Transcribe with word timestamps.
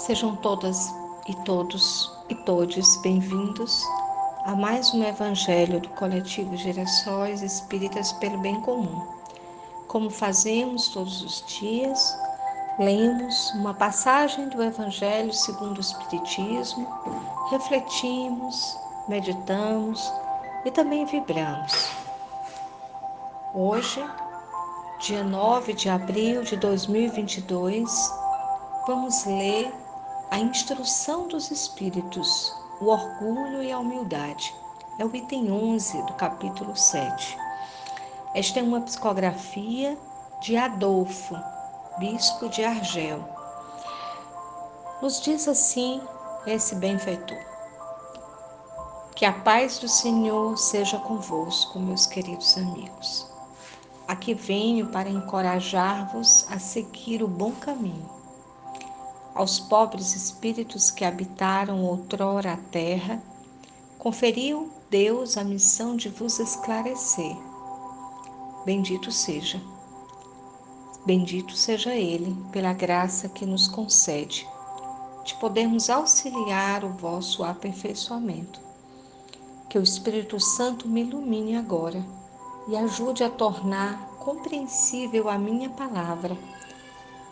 Sejam 0.00 0.34
todas 0.36 0.94
e 1.28 1.34
todos 1.44 2.10
e 2.30 2.34
todes 2.34 2.96
bem-vindos 3.02 3.84
a 4.46 4.56
mais 4.56 4.94
um 4.94 5.04
Evangelho 5.04 5.78
do 5.78 5.90
Coletivo 5.90 6.56
Gerações 6.56 7.42
Espíritas 7.42 8.10
pelo 8.14 8.38
Bem 8.38 8.58
Comum. 8.62 9.06
Como 9.88 10.08
fazemos 10.08 10.88
todos 10.88 11.22
os 11.22 11.44
dias, 11.46 12.18
lemos 12.78 13.50
uma 13.50 13.74
passagem 13.74 14.48
do 14.48 14.62
Evangelho 14.62 15.34
segundo 15.34 15.76
o 15.76 15.80
Espiritismo, 15.82 16.88
refletimos, 17.50 18.78
meditamos 19.06 20.10
e 20.64 20.70
também 20.70 21.04
vibramos. 21.04 21.90
Hoje, 23.54 24.02
dia 24.98 25.22
9 25.22 25.74
de 25.74 25.90
abril 25.90 26.42
de 26.42 26.56
2022, 26.56 28.14
vamos 28.86 29.26
ler 29.26 29.70
a 30.30 30.38
instrução 30.38 31.26
dos 31.26 31.50
espíritos, 31.50 32.54
o 32.80 32.86
orgulho 32.86 33.64
e 33.64 33.72
a 33.72 33.78
humildade. 33.80 34.54
É 34.96 35.04
o 35.04 35.14
item 35.14 35.50
11 35.50 36.02
do 36.04 36.12
capítulo 36.12 36.76
7. 36.76 37.36
Esta 38.32 38.60
é 38.60 38.62
uma 38.62 38.80
psicografia 38.80 39.98
de 40.40 40.56
Adolfo, 40.56 41.34
bispo 41.98 42.48
de 42.48 42.62
Argel. 42.62 43.28
Nos 45.02 45.20
diz 45.20 45.48
assim 45.48 46.00
esse 46.46 46.76
benfeitor: 46.76 47.38
Que 49.16 49.24
a 49.24 49.32
paz 49.32 49.80
do 49.80 49.88
Senhor 49.88 50.56
seja 50.56 50.98
convosco, 50.98 51.80
meus 51.80 52.06
queridos 52.06 52.56
amigos. 52.56 53.26
Aqui 54.06 54.32
venho 54.32 54.86
para 54.90 55.08
encorajar-vos 55.08 56.46
a 56.48 56.58
seguir 56.60 57.20
o 57.20 57.28
bom 57.28 57.50
caminho 57.52 58.19
aos 59.34 59.60
pobres 59.60 60.14
espíritos 60.14 60.90
que 60.90 61.04
habitaram 61.04 61.84
outrora 61.84 62.52
a 62.52 62.56
terra, 62.56 63.22
conferiu 63.98 64.70
Deus 64.90 65.36
a 65.36 65.44
missão 65.44 65.94
de 65.94 66.08
vos 66.08 66.38
esclarecer. 66.38 67.36
Bendito 68.64 69.12
seja. 69.12 69.60
Bendito 71.06 71.56
seja 71.56 71.94
Ele 71.94 72.36
pela 72.52 72.72
graça 72.72 73.28
que 73.28 73.46
nos 73.46 73.66
concede, 73.66 74.46
de 75.24 75.34
podermos 75.36 75.88
auxiliar 75.88 76.84
o 76.84 76.90
vosso 76.90 77.42
aperfeiçoamento. 77.42 78.60
Que 79.68 79.78
o 79.78 79.82
Espírito 79.82 80.38
Santo 80.40 80.88
me 80.88 81.02
ilumine 81.02 81.56
agora 81.56 82.04
e 82.68 82.76
ajude 82.76 83.24
a 83.24 83.30
tornar 83.30 84.10
compreensível 84.18 85.28
a 85.28 85.38
minha 85.38 85.70
palavra, 85.70 86.36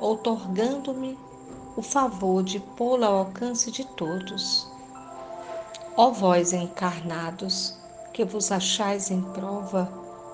outorgando-me 0.00 1.18
o 1.78 1.82
favor 1.82 2.42
de 2.42 2.58
pô-la 2.58 3.06
ao 3.06 3.18
alcance 3.18 3.70
de 3.70 3.84
todos. 3.84 4.66
Ó 5.96 6.10
vós 6.10 6.52
encarnados, 6.52 7.78
que 8.12 8.24
vos 8.24 8.50
achais 8.50 9.12
em 9.12 9.22
prova 9.22 9.88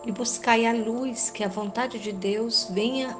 e 0.06 0.10
buscai 0.10 0.64
a 0.64 0.72
luz 0.72 1.28
que 1.28 1.44
a 1.44 1.48
vontade 1.48 1.98
de 1.98 2.12
Deus 2.12 2.68
venha 2.70 3.14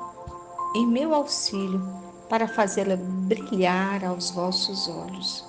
em 0.75 0.86
meu 0.86 1.14
auxílio 1.14 1.86
para 2.27 2.48
fazê-la 2.48 2.97
brilhar 2.97 4.02
aos 4.02 4.30
vossos 4.30 4.89
olhos. 4.89 5.45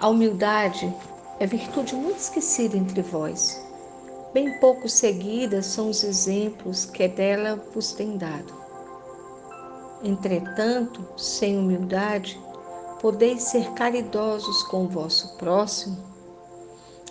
A 0.00 0.08
humildade 0.08 0.90
é 1.38 1.46
virtude 1.46 1.94
muito 1.96 2.16
esquecida 2.16 2.78
entre 2.78 3.02
vós. 3.02 3.62
Bem 4.32 4.58
pouco 4.58 4.88
seguidas 4.88 5.66
são 5.66 5.90
os 5.90 6.02
exemplos 6.02 6.86
que 6.86 7.06
dela 7.06 7.62
vos 7.74 7.92
tem 7.92 8.16
dado. 8.16 8.59
Entretanto, 10.02 11.04
sem 11.14 11.58
humildade, 11.58 12.40
podeis 13.02 13.42
ser 13.42 13.70
caridosos 13.72 14.62
com 14.62 14.84
o 14.84 14.88
vosso 14.88 15.36
próximo? 15.36 15.98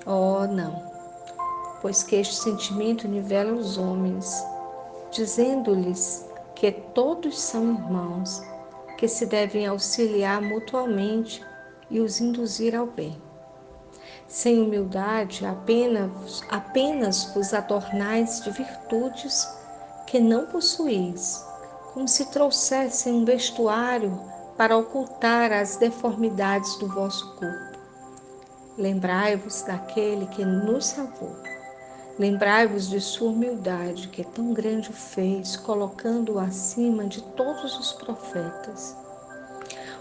Oh, 0.08 0.48
não, 0.48 0.82
pois 1.84 2.02
que 2.02 2.16
este 2.16 2.36
sentimento 2.36 3.08
nivela 3.08 3.54
os 3.54 3.78
homens, 3.78 4.44
dizendo-lhes 5.12 6.26
que 6.56 6.72
todos 6.72 7.40
são 7.40 7.74
irmãos, 7.74 8.42
que 8.98 9.08
se 9.08 9.28
devem 9.28 9.68
auxiliar 9.68 10.42
mutuamente 10.42 11.46
e 11.92 12.00
os 12.00 12.20
induzir 12.20 12.76
ao 12.76 12.88
bem. 12.88 13.22
Sem 14.28 14.64
humildade, 14.64 15.46
apenas, 15.46 16.42
apenas 16.50 17.26
vos 17.36 17.54
adornais 17.54 18.42
de 18.44 18.50
virtudes 18.50 19.48
que 20.08 20.20
não 20.20 20.48
possuís 20.48 21.48
como 22.00 22.08
se 22.08 22.28
trouxessem 22.28 23.12
um 23.12 23.26
vestuário 23.26 24.18
para 24.56 24.78
ocultar 24.78 25.52
as 25.52 25.76
deformidades 25.76 26.78
do 26.78 26.88
vosso 26.88 27.36
corpo. 27.36 27.78
Lembrai-vos 28.78 29.64
daquele 29.64 30.26
que 30.28 30.46
nos 30.46 30.86
salvou. 30.86 31.36
Lembrai-vos 32.18 32.88
de 32.88 33.02
sua 33.02 33.32
humildade, 33.32 34.08
que 34.08 34.24
tão 34.24 34.54
grande 34.54 34.94
fez, 34.94 35.58
colocando-o 35.58 36.40
acima 36.40 37.04
de 37.04 37.22
todos 37.22 37.78
os 37.78 37.92
profetas. 37.92 38.96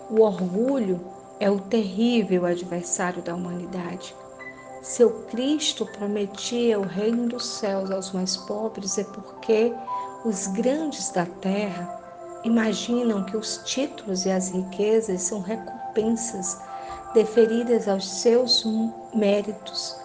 O 0.08 0.20
orgulho 0.20 1.00
é 1.40 1.50
o 1.50 1.58
terrível 1.58 2.46
adversário 2.46 3.22
da 3.22 3.34
humanidade. 3.34 4.14
Seu 4.82 5.24
Cristo 5.24 5.84
prometia 5.84 6.78
o 6.78 6.86
reino 6.86 7.26
dos 7.26 7.44
céus 7.44 7.90
aos 7.90 8.12
mais 8.12 8.36
pobres 8.36 8.98
é 8.98 9.02
porque 9.02 9.74
os 10.24 10.48
grandes 10.48 11.10
da 11.10 11.24
terra 11.24 11.96
imaginam 12.44 13.24
que 13.24 13.36
os 13.36 13.58
títulos 13.64 14.26
e 14.26 14.30
as 14.30 14.50
riquezas 14.50 15.22
são 15.22 15.40
recompensas 15.40 16.58
deferidas 17.14 17.88
aos 17.88 18.08
seus 18.08 18.64
méritos 19.14 19.96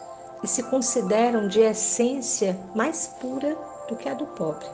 e 0.44 0.48
se 0.48 0.64
consideram 0.64 1.48
de 1.48 1.62
essência 1.62 2.60
mais 2.76 3.08
pura 3.20 3.58
do 3.88 3.96
que 3.96 4.08
a 4.08 4.14
do 4.14 4.26
pobre. 4.28 4.68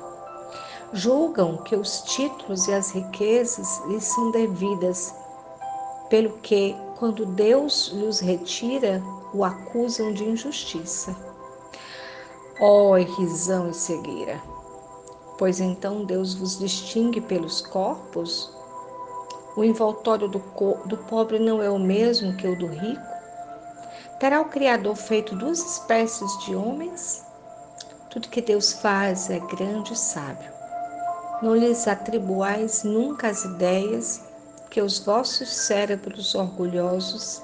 Julgam 0.91 1.57
que 1.57 1.75
os 1.75 2.01
títulos 2.01 2.67
e 2.67 2.73
as 2.73 2.91
riquezas 2.91 3.79
lhes 3.87 4.03
são 4.05 4.31
devidas, 4.31 5.13
pelo 6.09 6.37
que, 6.39 6.75
quando 6.97 7.25
Deus 7.25 7.91
lhes 7.93 8.19
retira, 8.19 9.01
o 9.33 9.43
acusam 9.45 10.11
de 10.11 10.23
injustiça. 10.23 11.15
Ó 12.59 12.89
oh, 12.89 12.97
irrisão 12.97 13.69
e 13.69 13.73
cegueira! 13.73 14.41
Pois 15.39 15.61
então 15.61 16.03
Deus 16.03 16.33
vos 16.33 16.59
distingue 16.59 17.21
pelos 17.21 17.61
corpos? 17.61 18.51
O 19.55 19.63
envoltório 19.63 20.27
do, 20.27 20.39
do 20.85 20.97
pobre 20.97 21.39
não 21.39 21.63
é 21.63 21.69
o 21.69 21.79
mesmo 21.79 22.35
que 22.35 22.45
o 22.45 22.59
do 22.59 22.67
rico? 22.67 23.01
Terá 24.19 24.41
o 24.41 24.49
Criador 24.49 24.97
feito 24.97 25.37
duas 25.37 25.59
espécies 25.59 26.37
de 26.39 26.53
homens? 26.53 27.25
Tudo 28.09 28.27
que 28.27 28.41
Deus 28.41 28.73
faz 28.73 29.29
é 29.29 29.39
grande 29.39 29.93
e 29.93 29.97
sábio. 29.97 30.51
Não 31.41 31.55
lhes 31.55 31.87
atribuais 31.87 32.83
nunca 32.83 33.29
as 33.29 33.45
ideias 33.45 34.21
que 34.69 34.81
os 34.81 34.99
vossos 34.99 35.47
cérebros 35.47 36.35
orgulhosos 36.35 37.41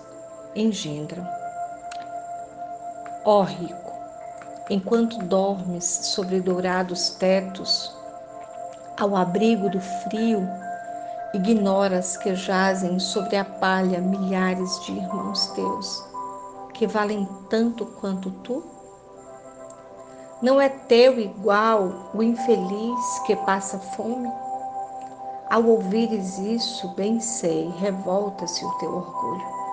engendram. 0.53 1.25
Ó 3.23 3.41
rico, 3.44 3.84
enquanto 4.70 5.20
dormes 5.20 5.86
sobre 5.86 6.40
dourados 6.40 7.09
tetos, 7.12 7.94
ao 9.00 9.16
abrigo 9.16 9.70
do 9.70 9.80
frio, 9.80 10.48
ignoras 11.34 12.18
que 12.18 12.34
jazem 12.34 12.98
sobre 13.00 13.36
a 13.36 13.46
palha 13.46 14.00
milhares 14.00 14.80
de 14.86 14.94
irmãos 14.94 15.48
teus, 15.48 16.04
que 16.74 16.88
valem 16.88 17.28
tanto 17.50 17.86
quanto 17.86 18.31
tu? 18.31 18.63
Não 20.42 20.60
é 20.60 20.68
teu 20.68 21.19
igual 21.19 22.12
o 22.13 22.24
infeliz 22.24 23.19
que 23.25 23.36
passa 23.36 23.78
fome? 23.78 24.31
Ao 25.50 25.63
ouvires 25.63 26.38
isso, 26.39 26.88
bem 26.95 27.19
sei, 27.19 27.69
revolta-se 27.78 28.66
o 28.66 28.72
teu 28.80 28.95
orgulho 28.95 29.64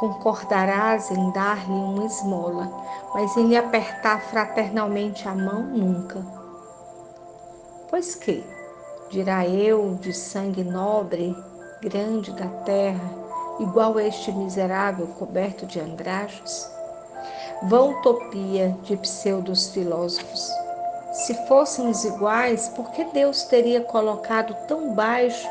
concordarás 0.00 1.10
em 1.10 1.30
dar-lhe 1.30 1.70
uma 1.70 2.06
esmola, 2.06 2.72
mas 3.12 3.36
em 3.36 3.48
lhe 3.48 3.56
apertar 3.56 4.22
fraternalmente 4.22 5.28
a 5.28 5.34
mão 5.34 5.62
nunca. 5.62 6.24
Pois 7.90 8.14
que, 8.14 8.42
dirá 9.10 9.46
eu, 9.46 9.98
de 10.00 10.14
sangue 10.14 10.64
nobre, 10.64 11.36
grande 11.82 12.32
da 12.32 12.46
terra, 12.64 13.10
igual 13.58 13.98
a 13.98 14.02
este 14.02 14.32
miserável 14.32 15.06
coberto 15.18 15.66
de 15.66 15.78
andrajos? 15.78 16.66
Vã 17.64 17.90
utopia 17.90 18.74
de 18.84 18.96
pseudos 18.96 19.68
filósofos. 19.68 20.50
Se 21.12 21.34
fôssemos 21.46 22.04
iguais, 22.06 22.70
por 22.70 22.90
que 22.92 23.04
Deus 23.04 23.42
teria 23.42 23.82
colocado 23.82 24.56
tão 24.66 24.94
baixo 24.94 25.50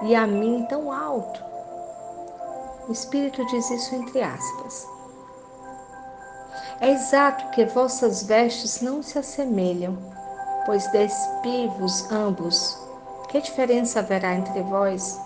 e 0.00 0.14
a 0.14 0.26
mim 0.26 0.64
tão 0.66 0.90
alto? 0.90 1.51
Espírito 2.92 3.44
diz 3.46 3.70
isso 3.70 3.94
entre 3.94 4.22
aspas. 4.22 4.86
É 6.80 6.90
exato 6.90 7.50
que 7.50 7.64
vossas 7.64 8.24
vestes 8.24 8.80
não 8.80 9.02
se 9.02 9.18
assemelham, 9.18 9.96
pois 10.66 10.86
despivos 10.88 12.10
ambos. 12.10 12.78
Que 13.28 13.40
diferença 13.40 14.00
haverá 14.00 14.34
entre 14.34 14.60
vós? 14.62 15.20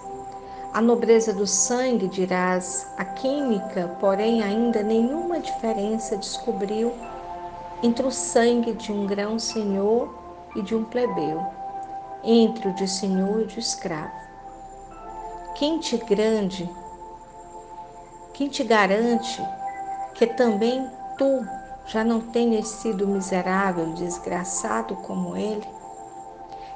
A 0.72 0.80
nobreza 0.80 1.32
do 1.32 1.46
sangue, 1.46 2.08
dirás, 2.08 2.86
a 2.98 3.04
química, 3.04 3.96
porém, 3.98 4.42
ainda 4.42 4.82
nenhuma 4.82 5.40
diferença 5.40 6.16
descobriu 6.16 6.92
entre 7.82 8.06
o 8.06 8.10
sangue 8.10 8.72
de 8.74 8.92
um 8.92 9.06
grão-senhor 9.06 10.14
e 10.54 10.62
de 10.62 10.74
um 10.74 10.84
plebeu, 10.84 11.44
entre 12.22 12.68
o 12.68 12.74
de 12.74 12.86
senhor 12.86 13.42
e 13.42 13.46
de 13.46 13.60
escravo. 13.60 14.12
Quem 15.54 15.78
te 15.78 15.96
grande, 15.96 16.68
quem 18.36 18.48
te 18.48 18.62
garante 18.62 19.42
que 20.14 20.26
também 20.26 20.86
tu 21.16 21.46
já 21.86 22.04
não 22.04 22.20
tenhas 22.20 22.68
sido 22.68 23.08
miserável, 23.08 23.94
desgraçado 23.94 24.94
como 24.96 25.34
ele? 25.34 25.66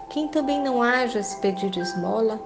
Quem 0.09 0.27
também 0.27 0.59
não 0.63 0.83
hajas 0.83 1.35
pedir 1.35 1.77
esmola? 1.77 2.41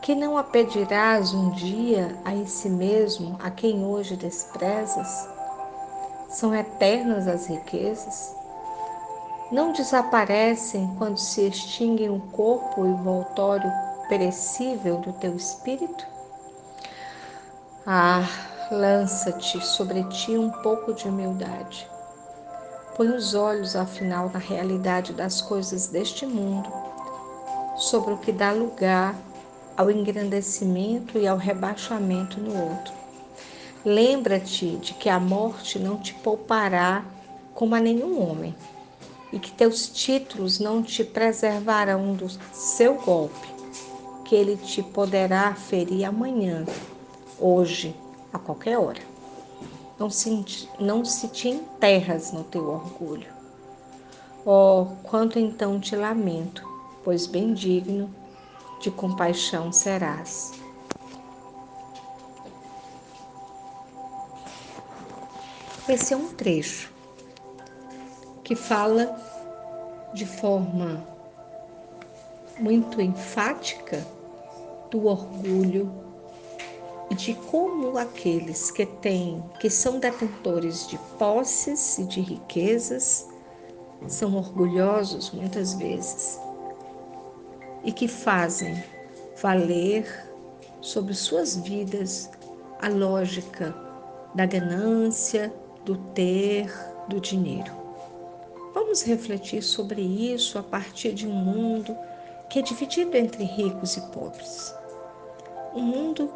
que 0.00 0.16
não 0.16 0.36
a 0.36 0.42
pedirás 0.42 1.32
um 1.32 1.50
dia 1.50 2.16
a 2.24 2.34
esse 2.34 2.68
mesmo 2.68 3.36
a 3.40 3.50
quem 3.50 3.84
hoje 3.84 4.16
desprezas? 4.16 5.28
São 6.28 6.52
eternas 6.52 7.28
as 7.28 7.46
riquezas? 7.46 8.34
Não 9.52 9.72
desaparecem 9.72 10.92
quando 10.98 11.18
se 11.18 11.46
extinguem 11.46 12.10
o 12.10 12.20
corpo 12.32 12.84
e 12.84 12.90
o 12.90 12.96
voltório 12.96 13.70
perecível 14.08 14.98
do 14.98 15.12
teu 15.12 15.36
espírito? 15.36 16.04
Ah, 17.84 18.22
lança-te 18.70 19.60
sobre 19.60 20.04
ti 20.04 20.38
um 20.38 20.50
pouco 20.50 20.94
de 20.94 21.08
humildade. 21.08 21.84
Põe 22.96 23.08
os 23.08 23.34
olhos, 23.34 23.74
afinal, 23.74 24.30
na 24.32 24.38
realidade 24.38 25.12
das 25.12 25.42
coisas 25.42 25.88
deste 25.88 26.24
mundo, 26.24 26.72
sobre 27.74 28.14
o 28.14 28.18
que 28.18 28.30
dá 28.30 28.52
lugar 28.52 29.16
ao 29.76 29.90
engrandecimento 29.90 31.18
e 31.18 31.26
ao 31.26 31.36
rebaixamento 31.36 32.38
no 32.38 32.56
outro. 32.56 32.94
Lembra-te 33.84 34.76
de 34.76 34.94
que 34.94 35.08
a 35.08 35.18
morte 35.18 35.76
não 35.80 35.96
te 35.96 36.14
poupará 36.14 37.04
como 37.52 37.74
a 37.74 37.80
nenhum 37.80 38.22
homem, 38.22 38.54
e 39.32 39.40
que 39.40 39.50
teus 39.50 39.88
títulos 39.88 40.60
não 40.60 40.84
te 40.84 41.02
preservarão 41.02 42.14
do 42.14 42.28
seu 42.52 42.94
golpe, 42.94 43.48
que 44.24 44.36
ele 44.36 44.56
te 44.56 44.84
poderá 44.84 45.52
ferir 45.56 46.04
amanhã, 46.04 46.64
hoje, 47.42 47.94
a 48.32 48.38
qualquer 48.38 48.78
hora. 48.78 49.02
Não 49.98 50.08
se, 50.08 50.68
não 50.78 51.04
se 51.04 51.28
te 51.28 51.48
enterras 51.48 52.32
no 52.32 52.44
teu 52.44 52.68
orgulho. 52.68 53.30
Oh, 54.44 54.86
quanto 55.02 55.38
então 55.38 55.78
te 55.78 55.94
lamento, 55.94 56.66
pois 57.04 57.26
bem 57.26 57.52
digno 57.52 58.12
de 58.80 58.90
compaixão 58.90 59.72
serás. 59.72 60.52
Esse 65.88 66.14
é 66.14 66.16
um 66.16 66.28
trecho 66.28 66.90
que 68.42 68.56
fala 68.56 69.16
de 70.14 70.26
forma 70.26 71.06
muito 72.58 73.00
enfática 73.00 74.06
do 74.90 75.06
orgulho 75.06 76.11
de 77.14 77.34
como 77.34 77.98
aqueles 77.98 78.70
que 78.70 78.86
têm, 78.86 79.42
que 79.60 79.68
são 79.68 79.98
detentores 79.98 80.86
de 80.88 80.98
posses 81.18 81.98
e 81.98 82.04
de 82.04 82.20
riquezas, 82.20 83.28
são 84.08 84.36
orgulhosos 84.36 85.30
muitas 85.30 85.74
vezes 85.74 86.40
e 87.84 87.92
que 87.92 88.08
fazem 88.08 88.82
valer 89.40 90.06
sobre 90.80 91.14
suas 91.14 91.56
vidas 91.56 92.30
a 92.80 92.88
lógica 92.88 93.74
da 94.34 94.46
ganância, 94.46 95.52
do 95.84 95.96
ter, 95.96 96.72
do 97.08 97.20
dinheiro. 97.20 97.72
Vamos 98.74 99.02
refletir 99.02 99.62
sobre 99.62 100.00
isso 100.00 100.58
a 100.58 100.62
partir 100.62 101.12
de 101.12 101.26
um 101.26 101.32
mundo 101.32 101.96
que 102.48 102.58
é 102.58 102.62
dividido 102.62 103.16
entre 103.16 103.44
ricos 103.44 103.96
e 103.96 104.00
pobres. 104.12 104.74
Um 105.74 105.82
mundo 105.82 106.32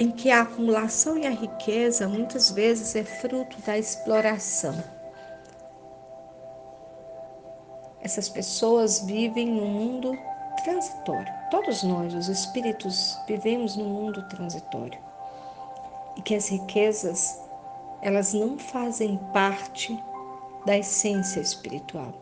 em 0.00 0.10
que 0.10 0.30
a 0.30 0.42
acumulação 0.42 1.16
e 1.16 1.26
a 1.26 1.30
riqueza 1.30 2.08
muitas 2.08 2.50
vezes 2.50 2.96
é 2.96 3.04
fruto 3.04 3.60
da 3.60 3.78
exploração 3.78 4.74
Essas 8.02 8.28
pessoas 8.30 9.00
vivem 9.00 9.46
num 9.46 9.68
mundo 9.68 10.18
transitório. 10.64 11.32
Todos 11.50 11.82
nós, 11.82 12.14
os 12.14 12.28
espíritos, 12.28 13.18
vivemos 13.26 13.76
num 13.76 13.88
mundo 13.88 14.26
transitório. 14.28 14.98
E 16.16 16.22
que 16.22 16.34
as 16.34 16.48
riquezas, 16.48 17.38
elas 18.00 18.32
não 18.32 18.58
fazem 18.58 19.18
parte 19.34 19.96
da 20.64 20.78
essência 20.78 21.40
espiritual. 21.40 22.14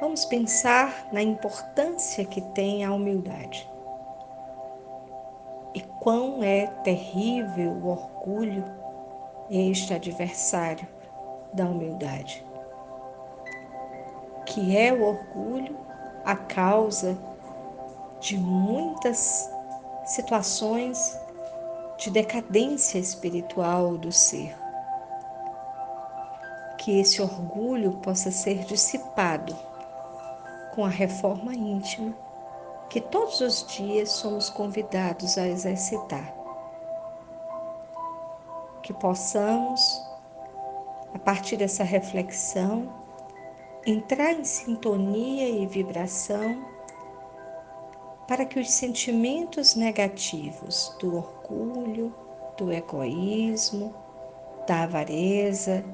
Vamos 0.00 0.24
pensar 0.24 1.08
na 1.12 1.22
importância 1.22 2.24
que 2.24 2.40
tem 2.52 2.84
a 2.84 2.92
humildade. 2.92 3.68
Quão 6.04 6.44
é 6.44 6.68
terrível 6.84 7.72
o 7.72 7.88
orgulho, 7.88 8.64
este 9.50 9.92
adversário 9.92 10.86
da 11.52 11.64
humildade 11.64 12.44
que 14.54 14.76
é 14.76 14.92
o 14.92 15.02
orgulho 15.02 15.76
a 16.24 16.36
causa 16.36 17.18
de 18.20 18.36
muitas 18.38 19.50
situações 20.04 21.18
de 21.98 22.08
decadência 22.10 22.98
espiritual 22.98 23.98
do 23.98 24.12
ser. 24.12 24.56
Que 26.78 27.00
esse 27.00 27.20
orgulho 27.20 27.94
possa 27.94 28.30
ser 28.30 28.64
dissipado 28.64 29.56
com 30.72 30.84
a 30.84 30.88
reforma 30.88 31.52
íntima 31.52 32.14
que 32.94 33.00
todos 33.00 33.40
os 33.40 33.66
dias 33.66 34.08
somos 34.08 34.48
convidados 34.48 35.36
a 35.36 35.48
exercitar. 35.48 36.32
Que 38.84 38.92
possamos, 38.92 40.00
a 41.12 41.18
partir 41.18 41.56
dessa 41.56 41.82
reflexão, 41.82 42.88
entrar 43.84 44.30
em 44.30 44.44
sintonia 44.44 45.48
e 45.48 45.66
vibração 45.66 46.64
para 48.28 48.44
que 48.44 48.60
os 48.60 48.70
sentimentos 48.70 49.74
negativos 49.74 50.96
do 51.00 51.16
orgulho, 51.16 52.14
do 52.56 52.72
egoísmo, 52.72 53.92
da 54.68 54.84
avareza 54.84 55.84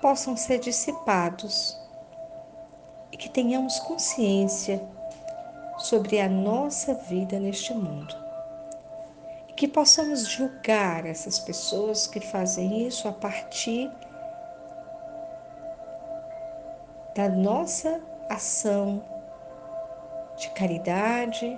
possam 0.00 0.36
ser 0.36 0.60
dissipados 0.60 1.83
e 3.14 3.16
que 3.16 3.28
tenhamos 3.28 3.78
consciência 3.78 4.82
sobre 5.78 6.20
a 6.20 6.28
nossa 6.28 6.94
vida 6.94 7.38
neste 7.38 7.72
mundo. 7.72 8.12
E 9.48 9.52
que 9.52 9.68
possamos 9.68 10.26
julgar 10.26 11.06
essas 11.06 11.38
pessoas 11.38 12.08
que 12.08 12.18
fazem 12.18 12.88
isso 12.88 13.06
a 13.06 13.12
partir 13.12 13.88
da 17.14 17.28
nossa 17.28 18.00
ação 18.28 19.00
de 20.36 20.50
caridade 20.50 21.56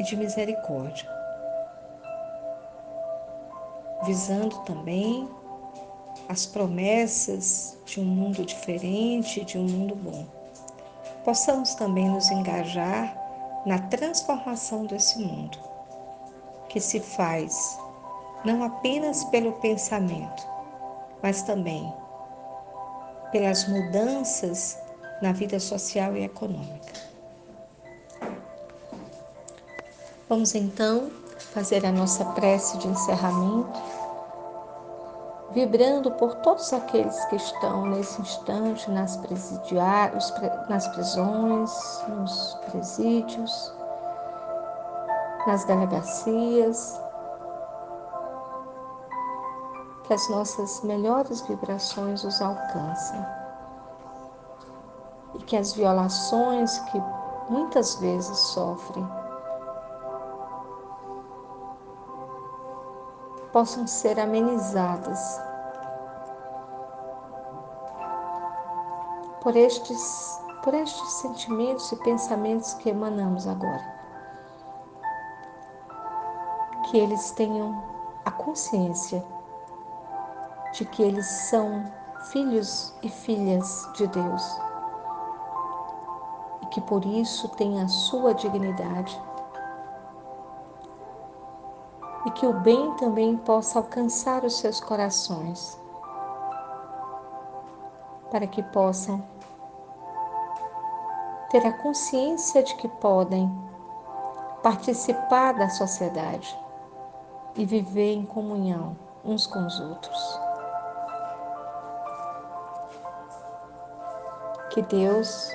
e 0.00 0.02
de 0.02 0.16
misericórdia, 0.16 1.08
visando 4.04 4.58
também 4.64 5.30
as 6.28 6.46
promessas 6.46 7.76
de 7.84 8.00
um 8.00 8.04
mundo 8.04 8.44
diferente, 8.44 9.44
de 9.44 9.58
um 9.58 9.64
mundo 9.64 9.94
bom. 9.94 10.26
Possamos 11.24 11.74
também 11.74 12.08
nos 12.08 12.30
engajar 12.30 13.16
na 13.66 13.78
transformação 13.78 14.84
desse 14.84 15.18
mundo, 15.18 15.58
que 16.68 16.80
se 16.80 17.00
faz 17.00 17.78
não 18.44 18.62
apenas 18.62 19.24
pelo 19.24 19.52
pensamento, 19.54 20.46
mas 21.22 21.42
também 21.42 21.92
pelas 23.32 23.66
mudanças 23.66 24.78
na 25.22 25.32
vida 25.32 25.58
social 25.58 26.14
e 26.16 26.24
econômica. 26.24 26.92
Vamos 30.28 30.54
então 30.54 31.10
fazer 31.52 31.84
a 31.86 31.92
nossa 31.92 32.24
prece 32.26 32.76
de 32.78 32.88
encerramento, 32.88 33.80
vibrando 35.54 36.10
por 36.10 36.34
todos 36.36 36.72
aqueles 36.72 37.24
que 37.26 37.36
estão 37.36 37.86
nesse 37.86 38.20
instante 38.20 38.90
nas, 38.90 39.16
nas 40.68 40.88
prisões, 40.88 42.04
nos 42.08 42.58
presídios, 42.70 43.72
nas 45.46 45.64
delegacias, 45.64 47.00
que 50.02 50.12
as 50.12 50.28
nossas 50.28 50.82
melhores 50.82 51.40
vibrações 51.42 52.24
os 52.24 52.42
alcancem. 52.42 53.24
E 55.34 55.38
e 55.38 55.38
que 55.38 55.56
as 55.56 55.72
violações 55.72 56.78
que 56.90 57.00
muitas 57.48 57.94
vezes 57.96 58.36
sofrem 58.36 59.23
possam 63.54 63.86
ser 63.86 64.18
amenizadas 64.18 65.40
por 69.40 69.54
estes, 69.54 70.42
por 70.64 70.74
estes 70.74 71.08
sentimentos 71.12 71.92
e 71.92 71.96
pensamentos 72.02 72.74
que 72.74 72.88
emanamos 72.88 73.46
agora. 73.46 73.94
Que 76.90 76.98
eles 76.98 77.30
tenham 77.30 77.80
a 78.24 78.32
consciência 78.32 79.24
de 80.72 80.84
que 80.86 81.04
eles 81.04 81.26
são 81.48 81.84
filhos 82.32 82.92
e 83.04 83.08
filhas 83.08 83.88
de 83.94 84.08
Deus 84.08 84.42
e 86.60 86.66
que 86.66 86.80
por 86.80 87.04
isso 87.04 87.48
têm 87.50 87.80
a 87.80 87.86
sua 87.86 88.34
dignidade 88.34 89.22
e 92.26 92.30
que 92.30 92.46
o 92.46 92.52
bem 92.52 92.92
também 92.94 93.36
possa 93.36 93.78
alcançar 93.78 94.44
os 94.44 94.58
seus 94.58 94.80
corações, 94.80 95.78
para 98.30 98.46
que 98.46 98.62
possam 98.62 99.22
ter 101.50 101.64
a 101.66 101.72
consciência 101.72 102.62
de 102.62 102.74
que 102.76 102.88
podem 102.88 103.50
participar 104.62 105.52
da 105.52 105.68
sociedade 105.68 106.58
e 107.54 107.64
viver 107.64 108.14
em 108.14 108.24
comunhão 108.24 108.96
uns 109.24 109.46
com 109.46 109.64
os 109.64 109.78
outros. 109.78 110.40
Que 114.70 114.82
Deus, 114.82 115.54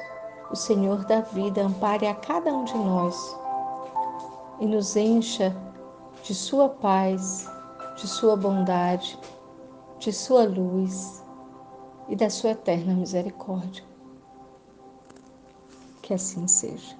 o 0.50 0.56
Senhor 0.56 1.04
da 1.06 1.22
vida, 1.22 1.62
ampare 1.62 2.08
a 2.08 2.16
cada 2.16 2.54
um 2.54 2.64
de 2.64 2.78
nós 2.78 3.38
e 4.60 4.66
nos 4.66 4.96
encha 4.96 5.54
de 6.24 6.36
Sua 6.36 6.70
paz, 6.70 7.50
de 7.96 8.08
Sua 8.08 8.36
bondade, 8.36 9.20
de 10.00 10.14
Sua 10.14 10.44
luz 10.46 11.24
e 12.08 12.16
da 12.16 12.30
Sua 12.30 12.52
eterna 12.52 12.94
misericórdia. 12.94 13.84
Que 16.02 16.14
assim 16.14 16.48
seja. 16.48 16.98